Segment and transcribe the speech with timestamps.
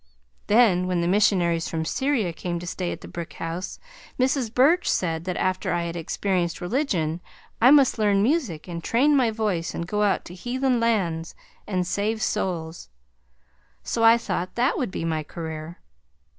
[0.47, 3.77] Then when the missionaries from Syria came to stay at the brick house
[4.19, 4.51] Mrs.
[4.51, 7.21] Burch said that after I had experienced religion
[7.61, 11.35] I must learn music and train my voice and go out to heathen lands
[11.67, 12.89] and save souls,
[13.83, 15.77] so I thought that would be my career.